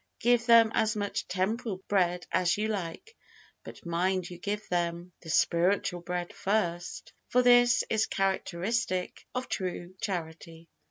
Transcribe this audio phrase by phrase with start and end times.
[0.17, 3.15] Give them as much temporal bread as you like,
[3.63, 9.93] but mind you give them the spiritual bread first, for this is characteristic of true
[10.01, 10.69] Charity.